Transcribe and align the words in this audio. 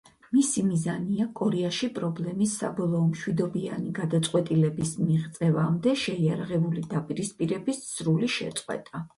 მისი 0.35 0.61
მიზანია 0.67 1.25
„კორეაში 1.39 1.89
პრობლემის 1.97 2.55
საბოლოო 2.61 3.03
მშვიდობიანი 3.11 3.93
გადაწყვეტილების 3.99 4.95
მიღწევამდე 5.05 5.95
შეიარაღებული 6.07 6.87
დაპირისპირების 6.97 7.85
სრული 7.93 8.33
შეწყვეტა“. 8.41 9.09